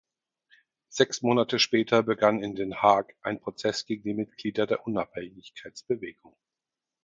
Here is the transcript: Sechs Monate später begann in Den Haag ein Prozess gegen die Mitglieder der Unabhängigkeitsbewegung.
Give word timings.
Sechs 0.89 1.21
Monate 1.21 1.59
später 1.59 2.01
begann 2.01 2.41
in 2.41 2.55
Den 2.55 2.81
Haag 2.81 3.13
ein 3.21 3.39
Prozess 3.39 3.85
gegen 3.85 4.01
die 4.01 4.15
Mitglieder 4.15 4.65
der 4.65 4.87
Unabhängigkeitsbewegung. 4.87 6.35